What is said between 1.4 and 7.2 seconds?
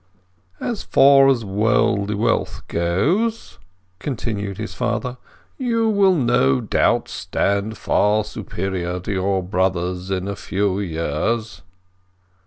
worldly wealth goes," continued his father, "you will no doubt